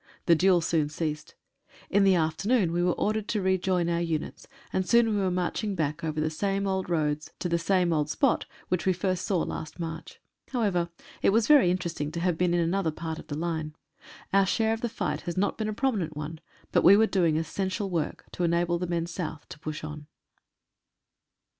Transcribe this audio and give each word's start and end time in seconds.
The 0.25 0.33
duel 0.33 0.61
soon 0.61 0.89
ceased. 0.89 1.35
In 1.91 2.03
the 2.03 2.15
afternoon 2.15 2.71
we 2.71 2.81
were 2.81 2.93
ordered 2.93 3.27
to 3.27 3.41
rejoin 3.43 3.87
our 3.87 4.01
units, 4.01 4.47
and 4.73 4.83
soon 4.89 5.09
we 5.11 5.17
were 5.21 5.29
marching 5.29 5.75
back 5.75 6.03
over 6.03 6.19
the 6.19 6.31
same 6.31 6.65
old 6.65 6.89
roads 6.89 7.29
to 7.37 7.47
the 7.47 7.59
same 7.59 7.93
old 7.93 8.09
spot 8.09 8.47
which 8.69 8.87
we 8.87 8.93
first 8.93 9.23
saw 9.25 9.41
last 9.43 9.79
March. 9.79 10.19
However, 10.53 10.89
it 11.21 11.29
was 11.29 11.45
very 11.45 11.69
interesting 11.69 12.11
to 12.13 12.19
have 12.19 12.35
been 12.35 12.55
in 12.55 12.61
another 12.61 12.89
part 12.89 13.19
of 13.19 13.27
the 13.27 13.37
line. 13.37 13.75
Our 14.33 14.47
share 14.47 14.73
of 14.73 14.81
the 14.81 14.87
great 14.87 14.95
fight 14.97 15.21
has 15.29 15.37
not 15.37 15.55
been 15.55 15.69
a 15.69 15.71
prominent 15.71 16.17
one, 16.17 16.39
but 16.71 16.83
we 16.83 16.97
were 16.97 17.05
doing 17.05 17.37
essential 17.37 17.87
work 17.87 18.25
to 18.31 18.43
enable 18.43 18.79
the 18.79 18.87
men 18.87 19.05
south 19.05 19.47
to 19.49 19.59
push 19.59 19.83
on. 19.83 20.07